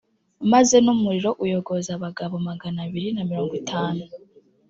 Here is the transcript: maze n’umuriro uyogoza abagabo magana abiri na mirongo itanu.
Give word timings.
maze 0.51 0.75
n’umuriro 0.85 1.31
uyogoza 1.45 1.89
abagabo 1.97 2.35
magana 2.49 2.77
abiri 2.85 3.09
na 3.15 3.23
mirongo 3.29 3.53
itanu. 3.61 4.01